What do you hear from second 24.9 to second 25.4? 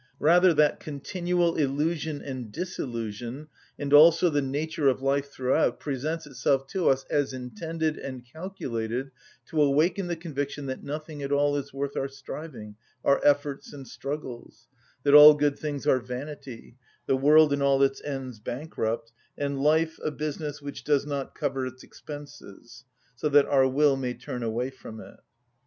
it.